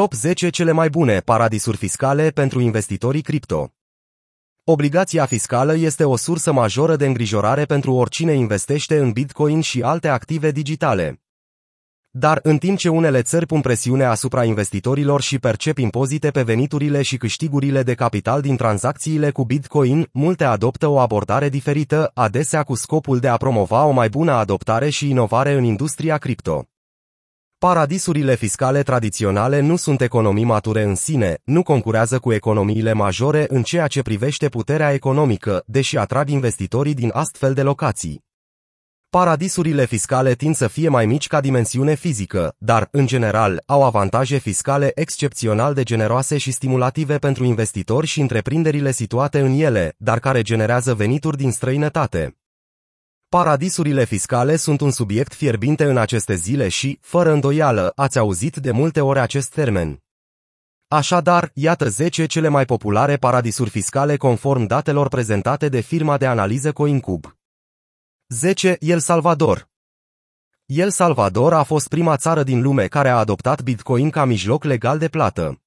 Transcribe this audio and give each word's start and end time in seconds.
Top 0.00 0.12
10 0.12 0.48
cele 0.48 0.72
mai 0.72 0.88
bune 0.88 1.20
paradisuri 1.20 1.76
fiscale 1.76 2.30
pentru 2.30 2.60
investitorii 2.60 3.22
cripto. 3.22 3.72
Obligația 4.64 5.26
fiscală 5.26 5.76
este 5.76 6.04
o 6.04 6.16
sursă 6.16 6.52
majoră 6.52 6.96
de 6.96 7.06
îngrijorare 7.06 7.64
pentru 7.64 7.92
oricine 7.92 8.32
investește 8.32 8.98
în 8.98 9.12
Bitcoin 9.12 9.60
și 9.60 9.82
alte 9.82 10.08
active 10.08 10.50
digitale. 10.50 11.22
Dar 12.10 12.40
în 12.42 12.58
timp 12.58 12.78
ce 12.78 12.88
unele 12.88 13.22
țări 13.22 13.46
pun 13.46 13.60
presiune 13.60 14.04
asupra 14.04 14.44
investitorilor 14.44 15.20
și 15.20 15.38
percep 15.38 15.78
impozite 15.78 16.30
pe 16.30 16.42
veniturile 16.42 17.02
și 17.02 17.16
câștigurile 17.16 17.82
de 17.82 17.94
capital 17.94 18.40
din 18.40 18.56
tranzacțiile 18.56 19.30
cu 19.30 19.44
Bitcoin, 19.44 20.08
multe 20.12 20.44
adoptă 20.44 20.86
o 20.86 20.98
abordare 20.98 21.48
diferită, 21.48 22.10
adesea 22.14 22.62
cu 22.62 22.74
scopul 22.74 23.18
de 23.18 23.28
a 23.28 23.36
promova 23.36 23.84
o 23.84 23.90
mai 23.90 24.08
bună 24.08 24.32
adoptare 24.32 24.88
și 24.88 25.08
inovare 25.08 25.52
în 25.52 25.64
industria 25.64 26.18
cripto. 26.18 26.68
Paradisurile 27.58 28.34
fiscale 28.34 28.82
tradiționale 28.82 29.60
nu 29.60 29.76
sunt 29.76 30.00
economii 30.00 30.44
mature 30.44 30.82
în 30.82 30.94
sine, 30.94 31.38
nu 31.44 31.62
concurează 31.62 32.18
cu 32.18 32.32
economiile 32.32 32.92
majore 32.92 33.46
în 33.48 33.62
ceea 33.62 33.86
ce 33.86 34.02
privește 34.02 34.48
puterea 34.48 34.92
economică, 34.92 35.62
deși 35.66 35.96
atrag 35.96 36.28
investitorii 36.28 36.94
din 36.94 37.10
astfel 37.12 37.54
de 37.54 37.62
locații. 37.62 38.24
Paradisurile 39.10 39.86
fiscale 39.86 40.34
tind 40.34 40.54
să 40.54 40.66
fie 40.66 40.88
mai 40.88 41.06
mici 41.06 41.26
ca 41.26 41.40
dimensiune 41.40 41.94
fizică, 41.94 42.54
dar, 42.58 42.88
în 42.90 43.06
general, 43.06 43.62
au 43.66 43.84
avantaje 43.84 44.36
fiscale 44.36 44.92
excepțional 44.94 45.74
de 45.74 45.82
generoase 45.82 46.38
și 46.38 46.52
stimulative 46.52 47.18
pentru 47.18 47.44
investitori 47.44 48.06
și 48.06 48.20
întreprinderile 48.20 48.92
situate 48.92 49.40
în 49.40 49.52
ele, 49.52 49.94
dar 49.98 50.18
care 50.18 50.42
generează 50.42 50.94
venituri 50.94 51.36
din 51.36 51.50
străinătate. 51.50 52.36
Paradisurile 53.34 54.04
fiscale 54.04 54.56
sunt 54.56 54.80
un 54.80 54.90
subiect 54.90 55.34
fierbinte 55.34 55.84
în 55.84 55.96
aceste 55.96 56.34
zile 56.34 56.68
și, 56.68 56.98
fără 57.00 57.32
îndoială, 57.32 57.92
ați 57.94 58.18
auzit 58.18 58.56
de 58.56 58.70
multe 58.70 59.00
ori 59.00 59.18
acest 59.18 59.52
termen. 59.52 60.02
Așadar, 60.88 61.50
iată 61.54 61.88
10 61.88 62.26
cele 62.26 62.48
mai 62.48 62.64
populare 62.64 63.16
paradisuri 63.16 63.70
fiscale 63.70 64.16
conform 64.16 64.64
datelor 64.66 65.08
prezentate 65.08 65.68
de 65.68 65.80
firma 65.80 66.16
de 66.16 66.26
analiză 66.26 66.72
CoinCube. 66.72 67.38
10. 68.28 68.76
El 68.80 68.98
Salvador 68.98 69.68
El 70.64 70.90
Salvador 70.90 71.52
a 71.52 71.62
fost 71.62 71.88
prima 71.88 72.16
țară 72.16 72.42
din 72.42 72.62
lume 72.62 72.86
care 72.86 73.08
a 73.08 73.16
adoptat 73.16 73.62
Bitcoin 73.62 74.10
ca 74.10 74.24
mijloc 74.24 74.64
legal 74.64 74.98
de 74.98 75.08
plată. 75.08 75.63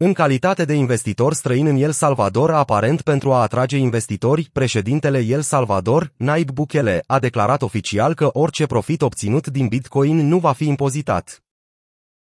În 0.00 0.12
calitate 0.12 0.64
de 0.64 0.74
investitor 0.74 1.34
străin 1.34 1.66
în 1.66 1.76
El 1.76 1.92
Salvador, 1.92 2.50
aparent 2.50 3.02
pentru 3.02 3.32
a 3.32 3.40
atrage 3.40 3.76
investitori, 3.76 4.48
președintele 4.52 5.20
El 5.20 5.40
Salvador, 5.40 6.12
Naib 6.16 6.50
Bukele, 6.50 7.02
a 7.06 7.18
declarat 7.18 7.62
oficial 7.62 8.14
că 8.14 8.30
orice 8.32 8.66
profit 8.66 9.02
obținut 9.02 9.46
din 9.46 9.68
Bitcoin 9.68 10.16
nu 10.16 10.38
va 10.38 10.52
fi 10.52 10.66
impozitat. 10.66 11.42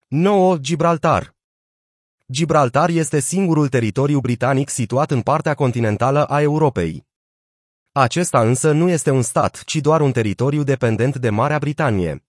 9. 0.07 0.57
Gibraltar 0.57 1.35
Gibraltar 2.31 2.89
este 2.89 3.19
singurul 3.19 3.67
teritoriu 3.67 4.19
britanic 4.19 4.69
situat 4.69 5.11
în 5.11 5.21
partea 5.21 5.53
continentală 5.53 6.25
a 6.25 6.41
Europei. 6.41 7.05
Acesta 7.91 8.41
însă 8.41 8.71
nu 8.71 8.89
este 8.89 9.09
un 9.09 9.21
stat, 9.21 9.63
ci 9.65 9.75
doar 9.75 10.01
un 10.01 10.11
teritoriu 10.11 10.63
dependent 10.63 11.15
de 11.15 11.29
Marea 11.29 11.57
Britanie. 11.57 12.23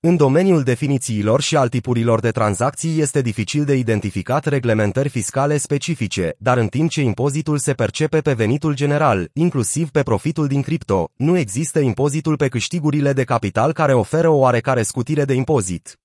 În 0.00 0.16
domeniul 0.16 0.62
definițiilor 0.62 1.40
și 1.40 1.56
al 1.56 1.68
tipurilor 1.68 2.20
de 2.20 2.30
tranzacții 2.30 3.00
este 3.00 3.22
dificil 3.22 3.64
de 3.64 3.74
identificat 3.74 4.44
reglementări 4.44 5.08
fiscale 5.08 5.56
specifice, 5.56 6.34
dar 6.38 6.58
în 6.58 6.66
timp 6.68 6.90
ce 6.90 7.00
impozitul 7.00 7.58
se 7.58 7.72
percepe 7.72 8.20
pe 8.20 8.32
venitul 8.32 8.74
general, 8.74 9.30
inclusiv 9.32 9.90
pe 9.90 10.02
profitul 10.02 10.46
din 10.46 10.62
cripto, 10.62 11.10
nu 11.16 11.36
există 11.36 11.78
impozitul 11.78 12.36
pe 12.36 12.48
câștigurile 12.48 13.12
de 13.12 13.24
capital 13.24 13.72
care 13.72 13.94
oferă 13.94 14.28
o 14.28 14.36
oarecare 14.36 14.82
scutire 14.82 15.24
de 15.24 15.34
impozit. 15.34 16.00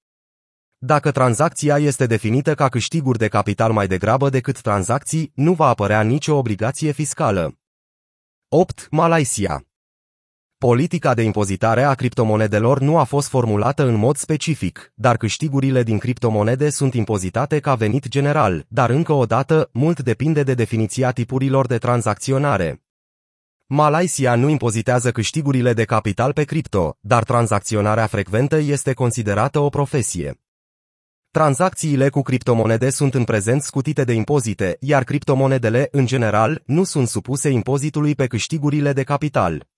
Dacă 0.77 1.11
tranzacția 1.11 1.77
este 1.77 2.05
definită 2.05 2.53
ca 2.55 2.69
câștiguri 2.69 3.17
de 3.17 3.27
capital 3.27 3.71
mai 3.71 3.87
degrabă 3.87 4.29
decât 4.29 4.61
tranzacții, 4.61 5.31
nu 5.35 5.53
va 5.53 5.67
apărea 5.67 6.01
nicio 6.01 6.35
obligație 6.35 6.91
fiscală. 6.91 7.55
8. 8.47 8.87
Malaysia 8.91 9.65
Politica 10.67 11.13
de 11.13 11.21
impozitare 11.21 11.83
a 11.83 11.93
criptomonedelor 11.93 12.79
nu 12.79 12.97
a 12.97 13.03
fost 13.03 13.27
formulată 13.27 13.83
în 13.83 13.95
mod 13.95 14.15
specific, 14.15 14.91
dar 14.95 15.17
câștigurile 15.17 15.83
din 15.83 15.97
criptomonede 15.97 16.69
sunt 16.69 16.93
impozitate 16.93 17.59
ca 17.59 17.75
venit 17.75 18.07
general, 18.07 18.65
dar 18.67 18.89
încă 18.89 19.13
o 19.13 19.25
dată, 19.25 19.69
mult 19.73 19.99
depinde 19.99 20.43
de 20.43 20.53
definiția 20.53 21.11
tipurilor 21.11 21.67
de 21.67 21.77
tranzacționare. 21.77 22.83
Malaysia 23.65 24.35
nu 24.35 24.49
impozitează 24.49 25.11
câștigurile 25.11 25.73
de 25.73 25.83
capital 25.83 26.33
pe 26.33 26.43
cripto, 26.43 26.97
dar 26.99 27.23
tranzacționarea 27.23 28.05
frecventă 28.05 28.57
este 28.57 28.93
considerată 28.93 29.59
o 29.59 29.69
profesie. 29.69 30.39
Tranzacțiile 31.31 32.09
cu 32.09 32.21
criptomonede 32.21 32.89
sunt 32.89 33.13
în 33.13 33.23
prezent 33.23 33.61
scutite 33.61 34.03
de 34.03 34.13
impozite, 34.13 34.77
iar 34.79 35.03
criptomonedele, 35.03 35.87
în 35.91 36.05
general, 36.05 36.61
nu 36.65 36.83
sunt 36.83 37.07
supuse 37.07 37.49
impozitului 37.49 38.15
pe 38.15 38.27
câștigurile 38.27 38.93
de 38.93 39.03
capital. 39.03 39.69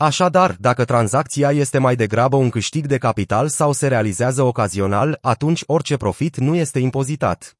Așadar, 0.00 0.56
dacă 0.60 0.84
tranzacția 0.84 1.50
este 1.50 1.78
mai 1.78 1.96
degrabă 1.96 2.36
un 2.36 2.50
câștig 2.50 2.86
de 2.86 2.98
capital 2.98 3.48
sau 3.48 3.72
se 3.72 3.88
realizează 3.88 4.42
ocazional, 4.42 5.18
atunci 5.20 5.62
orice 5.66 5.96
profit 5.96 6.36
nu 6.36 6.54
este 6.54 6.78
impozitat. 6.78 7.56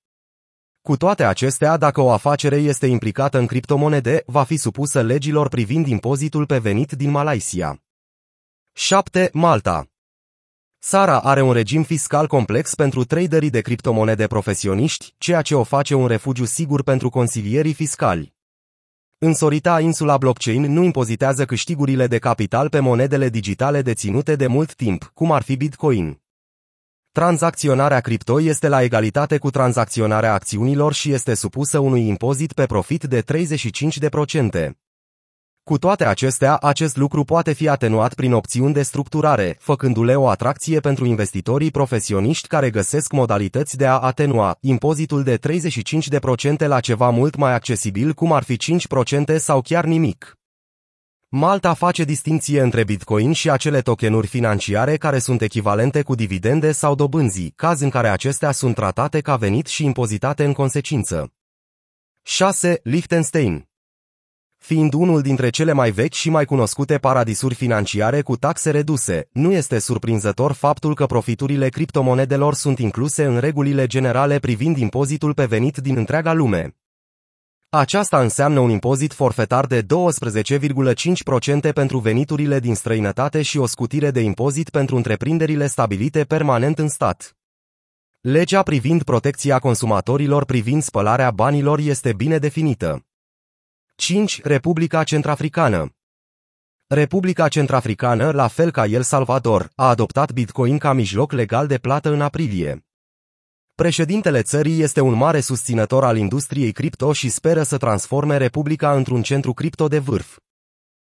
Cu 0.82 0.96
toate 0.96 1.24
acestea, 1.24 1.76
dacă 1.76 2.00
o 2.00 2.10
afacere 2.10 2.56
este 2.56 2.86
implicată 2.86 3.38
în 3.38 3.46
criptomonede, 3.46 4.22
va 4.26 4.42
fi 4.42 4.56
supusă 4.56 5.02
legilor 5.02 5.48
privind 5.48 5.86
impozitul 5.86 6.46
pe 6.46 6.58
venit 6.58 6.92
din 6.92 7.10
Malaysia. 7.10 7.82
7. 8.72 9.30
Malta 9.32 9.86
Țara 10.80 11.20
are 11.20 11.42
un 11.42 11.52
regim 11.52 11.82
fiscal 11.82 12.26
complex 12.26 12.74
pentru 12.74 13.04
traderii 13.04 13.50
de 13.50 13.60
criptomonede 13.60 14.26
profesioniști, 14.26 15.14
ceea 15.18 15.42
ce 15.42 15.54
o 15.54 15.62
face 15.62 15.94
un 15.94 16.06
refugiu 16.06 16.44
sigur 16.44 16.82
pentru 16.82 17.10
consilierii 17.10 17.74
fiscali. 17.74 18.37
Însorita 19.20 19.80
insula 19.80 20.16
blockchain 20.16 20.72
nu 20.72 20.82
impozitează 20.82 21.44
câștigurile 21.44 22.06
de 22.06 22.18
capital 22.18 22.68
pe 22.68 22.80
monedele 22.80 23.28
digitale 23.28 23.82
deținute 23.82 24.36
de 24.36 24.46
mult 24.46 24.74
timp, 24.74 25.10
cum 25.14 25.32
ar 25.32 25.42
fi 25.42 25.56
Bitcoin. 25.56 26.20
Tranzacționarea 27.12 28.00
cripto 28.00 28.40
este 28.40 28.68
la 28.68 28.82
egalitate 28.82 29.38
cu 29.38 29.50
tranzacționarea 29.50 30.32
acțiunilor 30.32 30.92
și 30.92 31.12
este 31.12 31.34
supusă 31.34 31.78
unui 31.78 32.06
impozit 32.06 32.52
pe 32.52 32.66
profit 32.66 33.04
de 33.04 33.22
35%. 33.22 34.70
Cu 35.68 35.78
toate 35.78 36.04
acestea, 36.04 36.56
acest 36.56 36.96
lucru 36.96 37.24
poate 37.24 37.52
fi 37.52 37.68
atenuat 37.68 38.14
prin 38.14 38.32
opțiuni 38.32 38.72
de 38.72 38.82
structurare, 38.82 39.56
făcându-le 39.60 40.14
o 40.14 40.28
atracție 40.28 40.80
pentru 40.80 41.04
investitorii 41.04 41.70
profesioniști 41.70 42.48
care 42.48 42.70
găsesc 42.70 43.12
modalități 43.12 43.76
de 43.76 43.86
a 43.86 43.98
atenua 43.98 44.56
impozitul 44.60 45.22
de 45.22 45.38
35% 45.38 46.66
la 46.66 46.80
ceva 46.80 47.10
mult 47.10 47.36
mai 47.36 47.54
accesibil, 47.54 48.12
cum 48.12 48.32
ar 48.32 48.42
fi 48.42 48.56
5% 49.32 49.36
sau 49.36 49.60
chiar 49.60 49.84
nimic. 49.84 50.38
Malta 51.28 51.74
face 51.74 52.04
distinție 52.04 52.60
între 52.60 52.84
Bitcoin 52.84 53.32
și 53.32 53.50
acele 53.50 53.80
tokenuri 53.80 54.26
financiare 54.26 54.96
care 54.96 55.18
sunt 55.18 55.42
echivalente 55.42 56.02
cu 56.02 56.14
dividende 56.14 56.72
sau 56.72 56.94
dobânzii, 56.94 57.52
caz 57.56 57.80
în 57.80 57.90
care 57.90 58.08
acestea 58.08 58.50
sunt 58.50 58.74
tratate 58.74 59.20
ca 59.20 59.36
venit 59.36 59.66
și 59.66 59.84
impozitate 59.84 60.44
în 60.44 60.52
consecință. 60.52 61.32
6. 62.22 62.80
Liechtenstein 62.82 63.67
Fiind 64.58 64.92
unul 64.92 65.20
dintre 65.20 65.50
cele 65.50 65.72
mai 65.72 65.90
vechi 65.90 66.12
și 66.12 66.30
mai 66.30 66.44
cunoscute 66.44 66.98
paradisuri 66.98 67.54
financiare 67.54 68.22
cu 68.22 68.36
taxe 68.36 68.70
reduse, 68.70 69.28
nu 69.32 69.52
este 69.52 69.78
surprinzător 69.78 70.52
faptul 70.52 70.94
că 70.94 71.06
profiturile 71.06 71.68
criptomonedelor 71.68 72.54
sunt 72.54 72.78
incluse 72.78 73.24
în 73.24 73.38
regulile 73.38 73.86
generale 73.86 74.38
privind 74.38 74.76
impozitul 74.76 75.34
pe 75.34 75.44
venit 75.44 75.76
din 75.76 75.96
întreaga 75.96 76.32
lume. 76.32 76.76
Aceasta 77.70 78.20
înseamnă 78.20 78.60
un 78.60 78.70
impozit 78.70 79.12
forfetar 79.12 79.66
de 79.66 79.82
12,5% 79.82 81.72
pentru 81.74 81.98
veniturile 81.98 82.60
din 82.60 82.74
străinătate 82.74 83.42
și 83.42 83.58
o 83.58 83.66
scutire 83.66 84.10
de 84.10 84.20
impozit 84.20 84.70
pentru 84.70 84.96
întreprinderile 84.96 85.66
stabilite 85.66 86.24
permanent 86.24 86.78
în 86.78 86.88
stat. 86.88 87.36
Legea 88.20 88.62
privind 88.62 89.02
protecția 89.02 89.58
consumatorilor 89.58 90.44
privind 90.44 90.82
spălarea 90.82 91.30
banilor 91.30 91.78
este 91.78 92.12
bine 92.12 92.38
definită. 92.38 93.07
5. 94.00 94.40
Republica 94.42 95.04
Centrafricană 95.04 95.90
Republica 96.86 97.48
Centrafricană, 97.48 98.30
la 98.30 98.46
fel 98.46 98.70
ca 98.70 98.86
El 98.86 99.02
Salvador, 99.02 99.70
a 99.74 99.88
adoptat 99.88 100.32
Bitcoin 100.32 100.78
ca 100.78 100.92
mijloc 100.92 101.32
legal 101.32 101.66
de 101.66 101.78
plată 101.78 102.08
în 102.12 102.20
aprilie. 102.20 102.86
Președintele 103.74 104.42
țării 104.42 104.80
este 104.80 105.00
un 105.00 105.14
mare 105.14 105.40
susținător 105.40 106.04
al 106.04 106.16
industriei 106.16 106.72
cripto 106.72 107.12
și 107.12 107.28
speră 107.28 107.62
să 107.62 107.76
transforme 107.76 108.36
Republica 108.36 108.94
într-un 108.94 109.22
centru 109.22 109.52
cripto 109.52 109.88
de 109.88 109.98
vârf. 109.98 110.38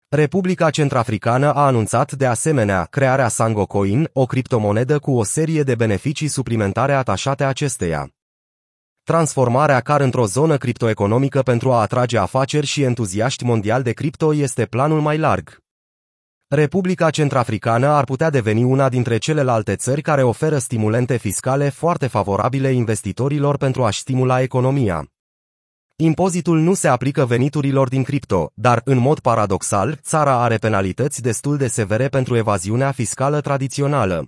Republica 0.09 0.71
Centrafricană 0.71 1.53
a 1.53 1.67
anunțat 1.67 2.13
de 2.13 2.27
asemenea 2.27 2.85
crearea 2.85 3.29
Sango 3.29 3.67
Coin, 3.67 4.11
o 4.13 4.27
criptomonedă 4.27 4.99
cu 4.99 5.11
o 5.13 5.23
serie 5.23 5.63
de 5.63 5.75
beneficii 5.75 6.29
suplimentare 6.29 6.93
atașate 6.93 7.45
acesteia 7.45 8.11
transformarea 9.11 9.81
CAR 9.81 10.01
într-o 10.01 10.27
zonă 10.27 10.57
criptoeconomică 10.57 11.43
pentru 11.43 11.73
a 11.73 11.81
atrage 11.81 12.19
afaceri 12.19 12.67
și 12.67 12.83
entuziaști 12.83 13.45
mondiali 13.45 13.83
de 13.83 13.93
cripto 13.93 14.35
este 14.35 14.67
planul 14.67 15.01
mai 15.01 15.19
larg. 15.19 15.59
Republica 16.49 17.11
Centrafricană 17.11 17.87
ar 17.87 18.05
putea 18.05 18.31
deveni 18.31 18.65
una 18.65 18.89
dintre 18.89 19.19
celelalte 19.19 19.77
țări 19.77 20.03
care 20.03 20.23
oferă 20.23 20.59
stimulente 20.59 21.17
fiscale 21.17 21.69
foarte 21.69 22.07
favorabile 22.07 22.73
investitorilor 22.73 23.57
pentru 23.57 23.85
a-și 23.85 24.01
stimula 24.01 24.41
economia. 24.41 25.07
Impozitul 25.97 26.59
nu 26.59 26.75
se 26.75 26.89
aplică 26.89 27.25
veniturilor 27.25 27.89
din 27.89 28.03
cripto, 28.03 28.51
dar, 28.55 28.81
în 28.85 28.99
mod 28.99 29.21
paradoxal, 29.21 29.99
țara 30.03 30.43
are 30.43 30.57
penalități 30.57 31.23
destul 31.23 31.57
de 31.57 31.67
severe 31.67 32.09
pentru 32.09 32.37
evaziunea 32.37 32.91
fiscală 32.93 33.41
tradițională. 33.41 34.27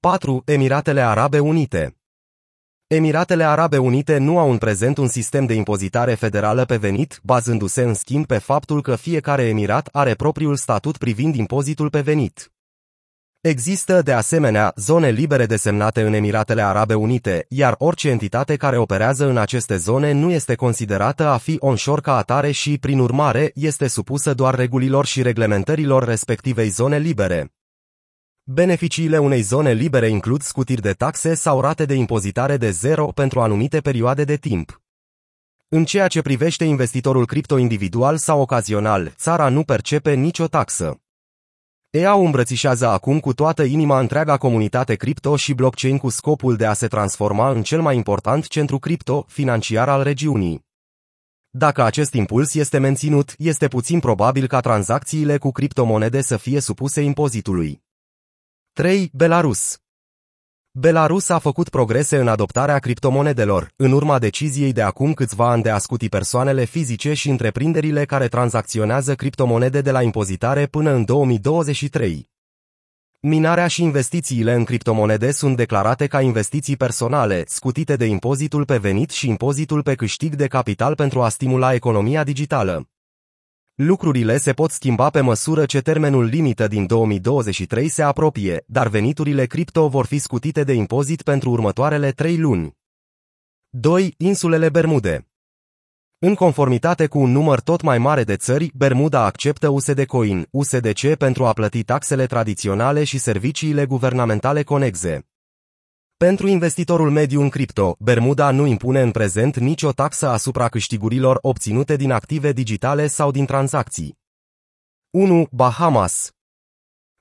4. 0.00 0.42
Emiratele 0.44 1.00
Arabe 1.00 1.38
Unite 1.38 1.97
Emiratele 2.88 3.44
Arabe 3.44 3.78
Unite 3.78 4.18
nu 4.18 4.38
au 4.38 4.50
în 4.50 4.58
prezent 4.58 4.98
un 4.98 5.08
sistem 5.08 5.46
de 5.46 5.54
impozitare 5.54 6.14
federală 6.14 6.64
pe 6.64 6.76
venit, 6.76 7.20
bazându-se 7.22 7.82
în 7.82 7.94
schimb 7.94 8.26
pe 8.26 8.38
faptul 8.38 8.82
că 8.82 8.96
fiecare 8.96 9.42
emirat 9.42 9.88
are 9.92 10.14
propriul 10.14 10.56
statut 10.56 10.96
privind 10.96 11.34
impozitul 11.34 11.90
pe 11.90 12.00
venit. 12.00 12.52
Există, 13.40 14.02
de 14.02 14.12
asemenea, 14.12 14.72
zone 14.76 15.10
libere 15.10 15.46
desemnate 15.46 16.02
în 16.02 16.12
Emiratele 16.12 16.62
Arabe 16.62 16.94
Unite, 16.94 17.46
iar 17.48 17.74
orice 17.78 18.08
entitate 18.08 18.56
care 18.56 18.78
operează 18.78 19.28
în 19.28 19.36
aceste 19.36 19.76
zone 19.76 20.12
nu 20.12 20.30
este 20.30 20.54
considerată 20.54 21.26
a 21.26 21.36
fi 21.36 21.56
onshore 21.60 22.00
ca 22.00 22.16
atare 22.16 22.50
și, 22.50 22.78
prin 22.78 22.98
urmare, 22.98 23.50
este 23.54 23.86
supusă 23.86 24.34
doar 24.34 24.54
regulilor 24.54 25.06
și 25.06 25.22
reglementărilor 25.22 26.04
respectivei 26.04 26.68
zone 26.68 26.98
libere. 26.98 27.52
Beneficiile 28.50 29.18
unei 29.18 29.40
zone 29.40 29.72
libere 29.72 30.08
includ 30.08 30.42
scutiri 30.42 30.80
de 30.80 30.92
taxe 30.92 31.34
sau 31.34 31.60
rate 31.60 31.84
de 31.84 31.94
impozitare 31.94 32.56
de 32.56 32.70
zero 32.70 33.06
pentru 33.06 33.40
anumite 33.40 33.80
perioade 33.80 34.24
de 34.24 34.36
timp. 34.36 34.80
În 35.68 35.84
ceea 35.84 36.08
ce 36.08 36.22
privește 36.22 36.64
investitorul 36.64 37.26
cripto 37.26 37.58
individual 37.58 38.16
sau 38.16 38.40
ocazional, 38.40 39.12
țara 39.16 39.48
nu 39.48 39.62
percepe 39.62 40.14
nicio 40.14 40.46
taxă. 40.46 41.00
EA 41.90 42.12
îmbrățișează 42.12 42.86
acum 42.86 43.20
cu 43.20 43.34
toată 43.34 43.62
inima 43.62 44.00
întreaga 44.00 44.36
comunitate 44.36 44.94
cripto 44.94 45.36
și 45.36 45.54
blockchain 45.54 45.98
cu 45.98 46.08
scopul 46.08 46.56
de 46.56 46.66
a 46.66 46.72
se 46.72 46.86
transforma 46.86 47.50
în 47.50 47.62
cel 47.62 47.80
mai 47.80 47.96
important 47.96 48.46
centru 48.46 48.78
cripto 48.78 49.24
financiar 49.28 49.88
al 49.88 50.02
regiunii. 50.02 50.66
Dacă 51.50 51.82
acest 51.82 52.12
impuls 52.12 52.54
este 52.54 52.78
menținut, 52.78 53.34
este 53.38 53.68
puțin 53.68 54.00
probabil 54.00 54.46
ca 54.46 54.60
tranzacțiile 54.60 55.38
cu 55.38 55.50
criptomonede 55.50 56.20
să 56.20 56.36
fie 56.36 56.60
supuse 56.60 57.00
impozitului. 57.00 57.86
3. 58.78 59.10
Belarus 59.12 59.76
Belarus 60.70 61.28
a 61.28 61.38
făcut 61.38 61.68
progrese 61.68 62.16
în 62.16 62.28
adoptarea 62.28 62.78
criptomonedelor, 62.78 63.72
în 63.76 63.92
urma 63.92 64.18
deciziei 64.18 64.72
de 64.72 64.82
acum 64.82 65.14
câțiva 65.14 65.50
ani 65.50 65.62
de 65.62 65.70
a 65.70 65.78
scuti 65.78 66.08
persoanele 66.08 66.64
fizice 66.64 67.12
și 67.14 67.28
întreprinderile 67.28 68.04
care 68.04 68.28
tranzacționează 68.28 69.14
criptomonede 69.14 69.80
de 69.80 69.90
la 69.90 70.02
impozitare 70.02 70.66
până 70.66 70.90
în 70.90 71.04
2023. 71.04 72.30
Minarea 73.20 73.66
și 73.66 73.82
investițiile 73.82 74.54
în 74.54 74.64
criptomonede 74.64 75.30
sunt 75.30 75.56
declarate 75.56 76.06
ca 76.06 76.20
investiții 76.20 76.76
personale, 76.76 77.44
scutite 77.46 77.96
de 77.96 78.04
impozitul 78.04 78.64
pe 78.64 78.76
venit 78.76 79.10
și 79.10 79.28
impozitul 79.28 79.82
pe 79.82 79.94
câștig 79.94 80.34
de 80.34 80.46
capital 80.46 80.94
pentru 80.94 81.22
a 81.22 81.28
stimula 81.28 81.74
economia 81.74 82.24
digitală. 82.24 82.88
Lucrurile 83.80 84.38
se 84.38 84.52
pot 84.52 84.70
schimba 84.70 85.10
pe 85.10 85.20
măsură 85.20 85.66
ce 85.66 85.80
termenul 85.80 86.24
limită 86.24 86.68
din 86.68 86.86
2023 86.86 87.88
se 87.88 88.02
apropie, 88.02 88.64
dar 88.66 88.88
veniturile 88.88 89.46
cripto 89.46 89.88
vor 89.88 90.06
fi 90.06 90.18
scutite 90.18 90.64
de 90.64 90.72
impozit 90.72 91.22
pentru 91.22 91.50
următoarele 91.50 92.10
trei 92.10 92.38
luni. 92.38 92.76
2. 93.68 94.14
Insulele 94.16 94.68
Bermude 94.68 95.28
În 96.18 96.34
conformitate 96.34 97.06
cu 97.06 97.18
un 97.18 97.30
număr 97.30 97.60
tot 97.60 97.82
mai 97.82 97.98
mare 97.98 98.24
de 98.24 98.36
țări, 98.36 98.70
Bermuda 98.74 99.24
acceptă 99.24 99.68
USD 99.68 100.04
Coin, 100.04 100.46
USDC 100.50 101.14
pentru 101.14 101.46
a 101.46 101.52
plăti 101.52 101.82
taxele 101.82 102.26
tradiționale 102.26 103.04
și 103.04 103.18
serviciile 103.18 103.86
guvernamentale 103.86 104.62
conexe. 104.62 105.28
Pentru 106.24 106.46
investitorul 106.46 107.10
mediu 107.10 107.40
în 107.40 107.48
cripto, 107.48 107.96
Bermuda 107.98 108.50
nu 108.50 108.66
impune 108.66 109.00
în 109.00 109.10
prezent 109.10 109.56
nicio 109.56 109.92
taxă 109.92 110.28
asupra 110.28 110.68
câștigurilor 110.68 111.38
obținute 111.40 111.96
din 111.96 112.10
active 112.10 112.52
digitale 112.52 113.06
sau 113.06 113.30
din 113.30 113.44
tranzacții. 113.46 114.18
1. 115.10 115.48
Bahamas 115.50 116.30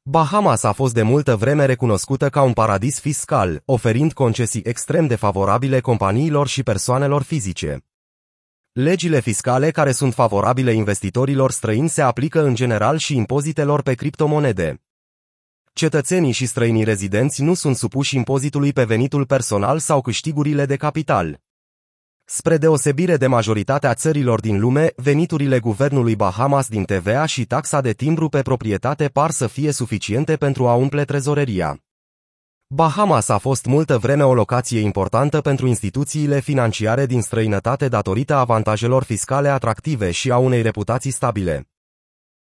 Bahamas 0.02 0.64
a 0.64 0.72
fost 0.72 0.94
de 0.94 1.02
multă 1.02 1.36
vreme 1.36 1.66
recunoscută 1.66 2.30
ca 2.30 2.42
un 2.42 2.54
paradis 2.54 3.00
fiscal, 3.00 3.62
oferind 3.66 4.14
concesii 4.14 4.62
extrem 4.66 5.08
de 5.08 5.16
favorabile 5.16 5.80
companiilor 5.80 6.48
și 6.48 6.64
persoanelor 6.64 7.22
fizice. 7.22 7.86
Legile 8.72 9.20
fiscale 9.20 9.72
care 9.72 9.92
sunt 9.92 10.14
favorabile 10.14 10.72
investitorilor 10.72 11.52
străini 11.52 11.90
se 11.90 12.02
aplică 12.02 12.44
în 12.44 12.56
general 12.56 12.98
și 12.98 13.16
impozitelor 13.16 13.82
pe 13.82 13.94
criptomonede 13.94 14.82
cetățenii 15.78 16.32
și 16.32 16.46
străinii 16.46 16.84
rezidenți 16.84 17.42
nu 17.42 17.54
sunt 17.54 17.76
supuși 17.76 18.16
impozitului 18.16 18.74
pe 18.74 18.84
venitul 18.84 19.26
personal 19.26 19.80
sau 19.80 20.02
câștigurile 20.02 20.66
de 20.66 20.76
capital. 20.76 21.40
Spre 22.26 22.58
deosebire 22.58 23.18
de 23.18 23.28
majoritatea 23.28 23.94
țărilor 23.94 24.40
din 24.40 24.60
lume, 24.60 24.92
veniturile 24.96 25.60
guvernului 25.60 26.16
Bahamas 26.16 26.68
din 26.68 26.84
TVA 26.84 27.26
și 27.26 27.46
taxa 27.46 27.82
de 27.82 27.92
timbru 27.92 28.30
pe 28.30 28.42
proprietate 28.42 29.08
par 29.08 29.32
să 29.32 29.48
fie 29.48 29.72
suficiente 29.72 30.36
pentru 30.36 30.68
a 30.68 30.74
umple 30.74 31.06
trezoreria. 31.06 31.80
Bahamas 32.68 33.28
a 33.30 33.38
fost 33.38 33.66
multă 33.66 33.98
vreme 33.98 34.24
o 34.24 34.34
locație 34.34 34.80
importantă 34.80 35.42
pentru 35.42 35.68
instituțiile 35.68 36.40
financiare 36.40 37.06
din 37.06 37.22
străinătate 37.22 37.88
datorită 37.88 38.36
avantajelor 38.36 39.04
fiscale 39.04 39.50
atractive 39.50 40.12
și 40.12 40.32
a 40.32 40.38
unei 40.38 40.62
reputații 40.62 41.12
stabile. 41.12 41.68